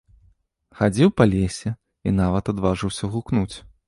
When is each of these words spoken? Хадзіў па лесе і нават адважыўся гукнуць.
Хадзіў 0.79 1.11
па 1.19 1.27
лесе 1.33 1.73
і 2.07 2.13
нават 2.21 2.49
адважыўся 2.55 3.11
гукнуць. 3.17 3.51